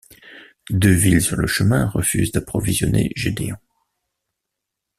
Deux 0.71 0.95
villes 0.95 1.21
sur 1.21 1.35
le 1.35 1.45
chemin 1.45 1.87
refusent 1.91 2.31
d'approvisionner 2.31 3.11
Gédéon. 3.15 3.57